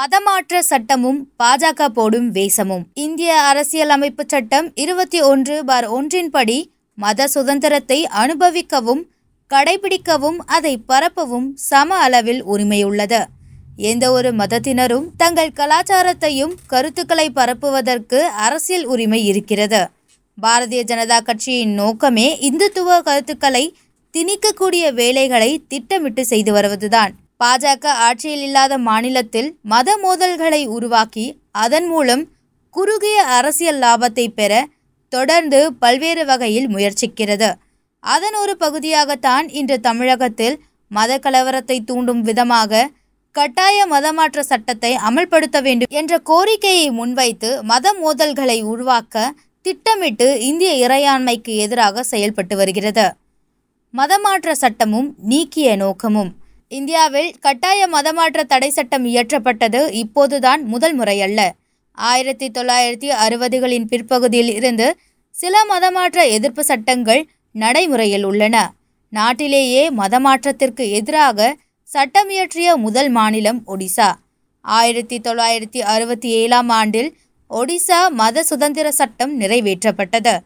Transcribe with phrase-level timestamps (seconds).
[0.00, 2.84] மதமாற்ற சட்டமும் பாஜக போடும் வேஷமும்.
[2.94, 9.02] இந்திய அரசியலமைப்பு சட்டம் இருபத்தி ஒன்று பார் ஒன்றின்படி மத சுதந்திரத்தை அனுபவிக்கவும்
[9.50, 13.24] கடைபிடிக்கவும் அதை பரப்பவும் சம அளவில் உரிமையுள்ளது.
[13.76, 19.90] எந்த ஒரு மதத்தினரும் தங்கள் கலாச்சாரத்தையும் கருத்துக்களை பரப்புவதற்கு அரசியல் உரிமை இருக்கிறது.
[20.42, 23.76] பாரதிய ஜனதா கட்சியின் நோக்கமே இந்துத்துவ கருத்துக்களை
[24.14, 27.12] திணிக்கக்கூடிய வேலைகளை திட்டமிட்டு செய்து வருவதுதான்.
[27.40, 32.22] பாஜக ஆட்சியில் இல்லாத மாநிலத்தில் மத மோதல்களை உருவாக்கி அதன் மூலம்
[32.74, 34.52] குறுகிய அரசியல் லாபத்தை பெற
[35.12, 37.48] தொடர்ந்து பல்வேறு வகையில் முயற்சிக்கிறது.
[38.02, 40.56] அதன் ஒரு பகுதியாகத்தான் இன்று தமிழகத்தில்
[40.90, 42.88] மத கலவரத்தை தூண்டும் விதமாக
[43.34, 52.02] கட்டாய மதமாற்ற சட்டத்தை அமல்படுத்த வேண்டும் என்ற கோரிக்கையை முன்வைத்து மத மோதல்களை உருவாக்க திட்டமிட்டு இந்திய இறையாண்மைக்கு எதிராக
[52.02, 53.06] செயல்பட்டு வருகிறது.
[53.94, 56.30] மதமாற்ற சட்டமும் நீக்கிய நோக்கமும்
[56.72, 61.40] இந்தியாவில் கட்டாய மதமாற்ற தடை சட்டம் இயற்றப்பட்டது இப்போதுதான் முதல் முறையல்ல.
[61.92, 64.96] ஆயிரத்தி தொள்ளாயிரத்தி அறுபதுகளின் பிற்பகுதியில் இருந்து
[65.30, 68.72] சில மதமாற்ற எதிர்ப்பு சட்டங்கள் நடைமுறையில் உள்ளன.
[69.08, 74.14] நாட்டிலேயே மதமாற்றத்திற்கு எதிராக சட்டம் இயற்றிய முதல் மாநிலம் ஒடிசா.
[74.60, 77.10] ஆயிரத்தி தொள்ளாயிரத்தி அறுபத்தி ஏழாம் ஆண்டில்
[77.50, 80.38] ஒடிசா மத சுதந்திர சட்டம் நிறைவேற்றப்பட்டது.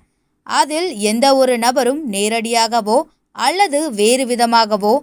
[0.42, 4.94] அதில் எந்த ஒரு நபரும் நேரடியாகவோ அல்லது வேறு விதமாகவோ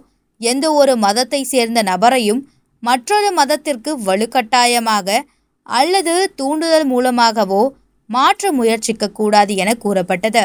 [0.42, 2.40] எந்த ஒரு மதத்தை சேர்ந்த நபரையும்
[2.82, 5.18] மற்றொரு மதத்திற்கு வலுக்கட்டாயமாக
[5.66, 7.62] அல்லது தூண்டுதல் மூலமாகவோ
[8.10, 10.44] மாற்ற முயற்சிக்க கூடாது என கூறப்பட்டது.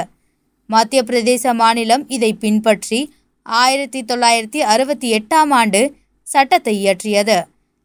[0.70, 3.00] மத்திய பிரதேச மாநிலம் இதை பின்பற்றி
[3.46, 5.82] ஆயிரத்தி தொள்ளாயிரத்தி அறுபத்தி எட்டாம் ஆண்டு
[6.28, 7.38] சட்டத்தை இயற்றியது.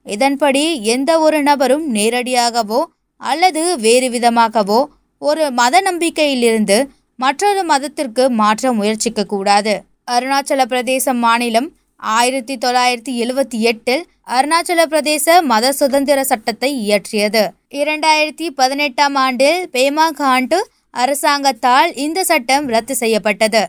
[0.07, 0.63] இதன்படி
[0.95, 2.81] எந்த ஒரு நபரும் நேரடியாகவோ
[3.21, 4.81] அல்லது வேறு விதமாகவோ
[5.23, 6.79] ஒரு மத நம்பிக்கையிலிருந்து
[7.19, 9.75] மற்றொரு மதத்திற்கு மாற்ற முயற்சிக்க கூடாது.
[10.11, 11.69] அருணாச்சல பிரதேச மாநிலம்
[12.03, 17.43] ஆயிரத்தி தொள்ளாயிரத்தி எழுவத்தி எட்டில் அருணாச்சல பிரதேச மத சுதந்திர சட்டத்தை இயற்றியது.
[17.71, 20.59] இரண்டாயிரத்தி பதினெட்டாம் ஆண்டில் பேமா காண்டு
[20.91, 23.63] அரசாங்கத்தால் இந்த சட்டம் ரத்து செய்யப்பட்டது.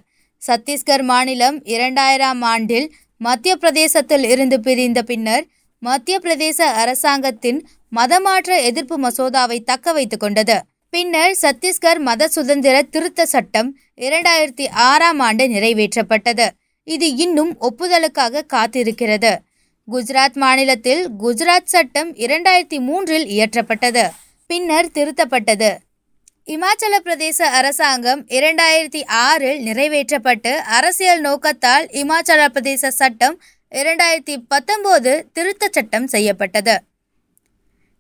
[0.48, 5.46] சத்தீஸ்கர் மாநிலம் இரண்டாயிரம் ஆண்டில் மத்திய பிரதேசத்தில் இருந்து பிரிந்த பின்னர்
[5.80, 10.62] மத்திய பிரதேச அரசாங்கத்தின் மதமாற்ற எதிர்ப்பு மசோதாவை தக்க வைத்துக் கொண்டது.
[10.90, 16.48] பின்னர் சத்தீஸ்கர் மத சுதந்திர திருத்த சட்டம் இரண்டாயிரத்தி ஆறாம் ஆண்டு நிறைவேற்றப்பட்டது.
[16.84, 19.38] இது இன்னும் ஒப்புதலுக்காக காத்திருக்கிறது.
[19.92, 24.10] குஜராத் மாநிலத்தில் குஜராத் சட்டம் இரண்டாயிரத்தி மூன்றில் இயற்றப்பட்டது
[24.48, 25.78] பின்னர் திருத்தப்பட்டது.
[26.46, 33.42] இமாச்சல பிரதேச அரசாங்கம் இரண்டாயிரத்தி ஆறில் நிறைவேற்றப்பட்டு அரசியல் நோக்கத்தால் இமாச்சல பிரதேச சட்டம்
[33.72, 36.82] இரண்டாயிரத்தி பத்தொன்பது திருத்த சட்டம் செய்யப்பட்டது.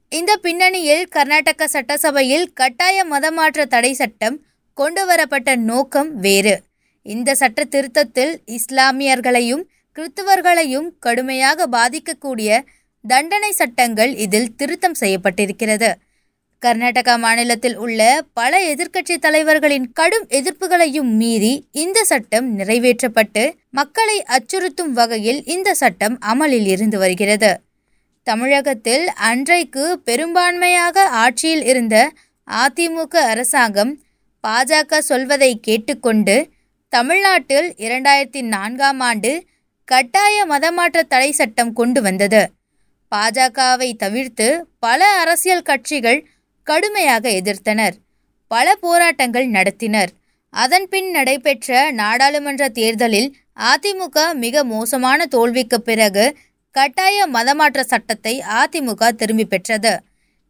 [0.10, 6.62] இந்த பின்னணியில் கர்நாடக சட்டசபையில் கட்டாய மதமாற்ற தடை சட்டம் கொண்டு வரப்பட்ட நோக்கம் வேறு.
[7.06, 9.64] இந்த சட்ட திருத்தத்தில் இஸ்லாமியர்களையும்
[9.97, 12.59] கிறிஸ்துவர்களையும் கடுமையாக பாதிக்கக்கூடிய
[13.03, 15.90] தண்டனை சட்டங்கள் இதில் திருத்தம் செய்யப்பட்டிருக்கிறது.
[16.62, 18.02] கர்நாடகா மாநிலத்தில் உள்ள
[18.34, 26.66] பல எதிர்க்கட்சி தலைவர்களின் கடும் எதிர்ப்புகளையும் மீறி இந்த சட்டம் நிறைவேற்றப்பட்டு மக்களை அச்சுறுத்தும் வகையில் இந்த சட்டம் அமலில்
[26.66, 27.52] இருந்து வருகிறது.
[28.28, 32.12] தமிழகத்தில் அன்றைக்கு பெரும்பான்மையாக ஆட்சியில் இருந்த
[32.47, 33.94] அதிமுக அரசாங்கம்
[34.44, 36.36] பாஜக சொல்வதை கேட்டுக்கொண்டு
[36.96, 39.30] தமிழ்நாட்டில் இரண்டாயிரத்தி நான்காம் ஆண்டு
[39.88, 42.42] கட்டாய மதமாற்ற தடை சட்டம் கொண்டு வந்தது.
[43.12, 44.48] பாஜகவை தவிர்த்து
[44.80, 46.20] பல அரசியல் கட்சிகள்
[46.68, 47.96] கடுமையாக எதிர்த்தனர்.
[48.52, 50.12] பல போராட்டங்கள் நடத்தினர்.
[50.54, 53.30] அதன்பின் நடைபெற்ற நாடாளுமன்ற தேர்தலில்
[53.72, 56.25] அதிமுக மிக மோசமான தோல்விக்கு பிறகு
[56.75, 59.94] கட்டாய மதமாற்ற சட்டத்தை அதிமுக திரும்பி பெற்றது.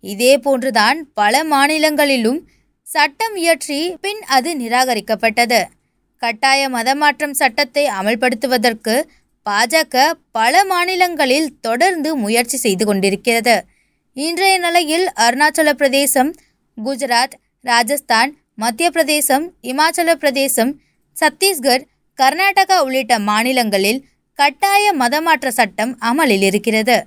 [0.04, 2.42] இதே போன்றுதான் பல மாநிலங்களிலும்
[2.88, 5.62] சட்டம் இயற்றி பின் அது நிராகரிக்கப்பட்டது.
[6.24, 8.96] கட்டாய மதமாற்றம் சட்டத்தை அமல்படுத்துவதற்கு
[9.46, 9.96] பாஜக
[10.32, 13.56] பல மாநிலங்களில் தொடர்ந்து முயற்சி செய்து கொண்டிருக்கிறது.
[14.18, 16.30] இன்றைய நிலையில் அருணாச்சல பிரதேசம்
[16.78, 17.36] குஜராத்
[17.66, 20.72] ராஜஸ்தான் மத்திய பிரதேசம் இமாச்சல பிரதேசம்
[21.16, 21.84] சத்தீஸ்கர்
[22.20, 24.00] கர்நாடகா உள்ளிட்ட மாநிலங்களில்
[24.40, 26.98] கட்டாய மதமாற்ற சட்டம் அமலில் இருக்கிறது.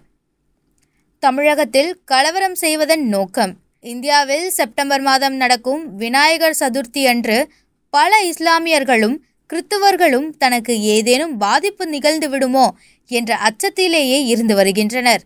[1.23, 3.53] தமிழகத்தில் கலவரம் செய்வதன் நோக்கம்.
[3.85, 7.39] இந்தியாவில் செப்டம்பர் மாதம் நடக்கும் விநாயகர் சதுர்த்தி அன்று
[7.97, 9.17] பல இஸ்லாமியர்களும்
[9.51, 12.67] கிறித்துவர்களும் தனக்கு ஏதேனும் பாதிப்பு நிகழ்ந்து விடுமோ
[13.11, 15.23] என்ற அச்சத்திலேயே இருந்து வருகின்றனர்.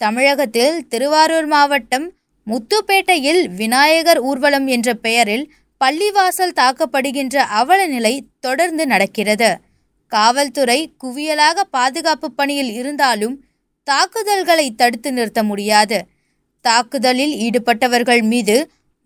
[0.00, 2.06] தமிழகத்தில் திருவாரூர் மாவட்டம்
[2.46, 5.44] முத்துப்பேட்டையில் விநாயகர் ஊர்வலம் என்ற பெயரில்
[5.80, 9.50] பள்ளிவாசல் தாக்கப்படுகின்ற அவல நிலை தொடர்ந்து நடக்கிறது.
[10.12, 13.36] காவல்துறை குவியலாக பாதுகாப்பு பணியில் இருந்தாலும்
[13.86, 15.98] தாக்குதல்களை தடுத்து நிறுத்த முடியாது.
[16.64, 18.56] தாக்குதலில் ஈடுபட்டவர்கள் மீது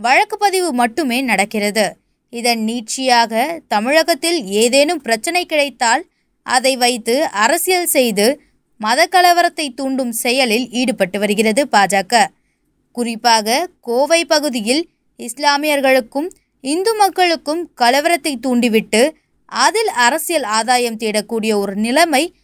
[0.00, 1.86] வழக்கு பதிவு மட்டுமே நடக்கிறது.
[2.30, 6.02] இதன் நீட்சியாக தமிழகத்தில் ஏதேனும் பிரச்சனை கிடைத்தால்
[6.42, 8.40] அதை வைத்து அரசியல் செய்து
[8.80, 12.26] மத கலவரத்தை தூண்டும் செயலில் ஈடுபட்டு வருகிறது பாஜக.
[12.92, 14.82] குறிப்பாக கோவை பகுதியில்
[15.18, 16.28] இஸ்லாமியர்களுக்கும்
[16.60, 19.14] இந்து மக்களுக்கும் கலவரத்தை தூண்டிவிட்டு
[19.44, 22.34] அதில் அரசியல் ஆதாயம் தேடக்கூடிய ஒரு நிலைமை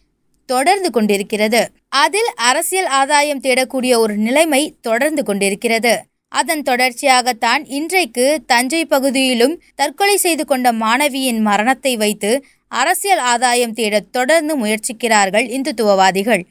[0.45, 1.61] தொடர்ந்து கொண்டிருக்கிறது.
[1.87, 5.93] அதில் அரசியல் ஆதாயம் தேடக்கூடிய ஒரு நிலைமை தொடர்ந்து கொண்டிருக்கிறது.
[6.33, 12.31] அதன் தொடர்ச்சியாகத்தான் இன்றைக்கு தஞ்சை பகுதியிலும் தற்கொலை செய்து கொண்ட மாணவியின் மரணத்தை வைத்து
[12.67, 16.43] அரசியல் ஆதாயம் தேட தொடர்ந்து முயற்சிக்கிறார்கள் இந்துத்துவவாதிகள்.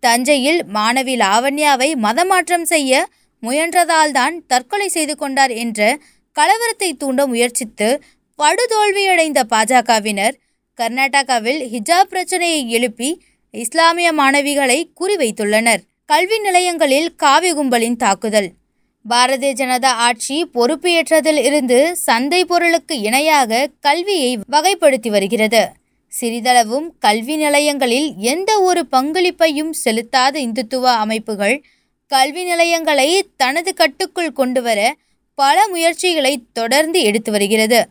[0.00, 3.08] தஞ்சையில் மாணவி லாவண்யாவை மதமாற்றம் செய்ய
[3.42, 5.98] முயன்றதால்தான் தற்கொலை செய்து கொண்டார் என்ற
[6.36, 7.88] கலவரத்தை தூண்ட முயற்சித்து
[8.38, 10.36] படுதோல்வியடைந்த பாஜகவினர்
[10.78, 13.10] கர்நாடகாவில் ஹிஜாப் பிரச்சனையை எழுப்பி
[13.54, 15.82] இஸ்லாமிய மாணவிகளை குறிவைத்துள்ளனர்.
[16.06, 18.50] கல்வி நிலையங்களில் காவி கும்பலின் தாக்குதல்.
[19.08, 25.72] பாரதிய ஜனதா ஆட்சி பொறுப்பேற்றதில் இருந்து சந்தை பொருளுக்கு இணையாக கல்வியை வகைப்படுத்தி வருகிறது.
[26.20, 31.64] சிறிதளவும் கல்வி நிலையங்களில் எந்த ஒரு பங்களிப்பையும் செலுத்தாத இந்துத்துவ அமைப்புகள்
[32.06, 34.94] கல்வி நிலையங்களை தனது கட்டுக்குள் கொண்டுவர
[35.34, 37.88] பல முயற்சிகளை தொடர்ந்து எடுத்து வருகிறது.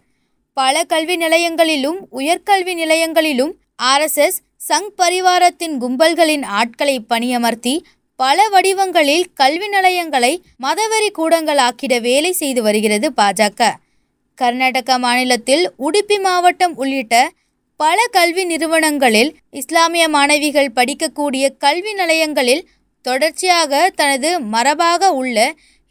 [0.54, 3.54] பல கல்வி நிலையங்களிலும் உயர்கல்வி நிலையங்களிலும்
[3.84, 7.84] ஆர்எஸ்எஸ் சங் பரிவாரத்தின் கும்பல்களின் ஆட்களை பணியமர்த்தி
[8.22, 10.32] பல வடிவங்களில் கல்வி நிலையங்களை
[10.64, 13.70] மதவெறி கூடங்களாக்கிட வேலை செய்து வருகிறது பாஜக.
[14.38, 17.16] கர்நாடக மாநிலத்தில் உடுப்பி மாவட்டம் உள்ளிட்ட
[17.80, 22.64] பல கல்வி நிறுவனங்களில் இஸ்லாமிய மாணவிகள் படிக்கக்கூடிய கல்வி நிலையங்களில்
[23.06, 25.38] தொடர்ச்சியாக தனது மரபாக உள்ள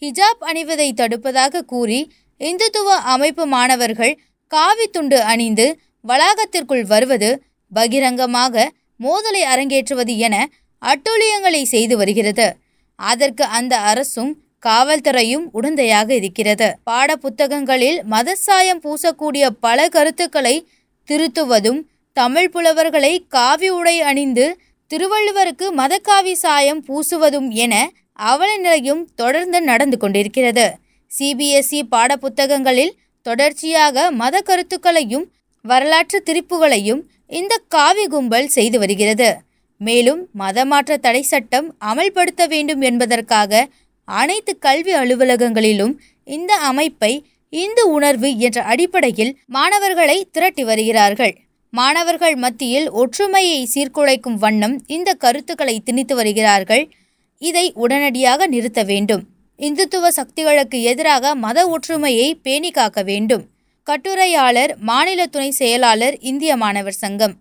[0.03, 2.01] ஹிஜாப் அணிவதை தடுப்பதாக கூறி
[2.41, 4.15] இந்துத்துவ அமைப்பு மாணவர்கள்
[4.51, 5.67] காவி துண்டு அணிந்து
[6.09, 7.31] வளாகத்திற்குள் வருவது
[7.73, 8.69] பகிரங்கமாக
[9.01, 10.37] மோதலை அரங்கேற்றுவது என
[10.83, 12.57] அட்டூழியங்களை செய்து வருகிறது.
[12.95, 14.37] அதற்கு அந்த அரசும்
[14.67, 16.75] காவல்துறையும் உடந்தையாக இருக்கிறது.
[16.85, 20.69] பாட புத்தகங்களில் மதசாயம் பூசக்கூடிய பல கருத்துக்களை
[21.09, 21.81] திருத்துவதும்
[22.13, 24.59] தமிழ் புலவர்களை காவி உடை அணிந்து
[24.91, 27.75] திருவள்ளுவருக்கு மதக்காவி சாயம் பூசுவதும் என
[28.13, 30.77] அவல நிலையும் தொடர்ந்து நடந்து கொண்டிருக்கிறது.
[31.19, 35.27] சிபிஎஸ்இ பாடப்புத்தகங்களில் தொடர்ச்சியாக மத கருத்துக்களையும்
[35.63, 39.41] வரலாற்று திருப்புகளையும் இந்த காவி கும்பல் செய்து வருகிறது.
[39.81, 43.69] மேலும் மதமாற்ற தடை சட்டம் அமல்படுத்த வேண்டும் என்பதற்காக
[44.05, 45.95] அனைத்து கல்வி அலுவலகங்களிலும்
[46.25, 51.35] இந்த அமைப்பை இந்து உணர்வு என்ற அடிப்படையில் மாணவர்களை திரட்டி வருகிறார்கள்.
[51.71, 56.91] மாணவர்கள் மத்தியில் ஒற்றுமையை சீர்குலைக்கும் வண்ணம் இந்த கருத்துக்களை திணித்து வருகிறார்கள்.
[57.39, 59.23] இதை உடனடியாக நிறுத்த வேண்டும்.
[59.59, 63.45] இந்துத்துவ சக்திகளுக்கு எதிராக மத ஒற்றுமையை பேணி காக்க வேண்டும்.
[63.83, 67.35] கட்டுரையாளர் மாநில துணை செயலாளர் இந்திய மாணவர் சங்கம்.